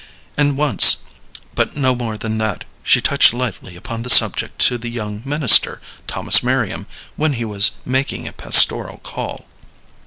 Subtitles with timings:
[0.35, 0.97] And once,
[1.53, 5.79] but no more than that, she touched lightly upon the subject to the young minister,
[6.07, 9.45] Thomas Merriam, when he was making a pastoral call.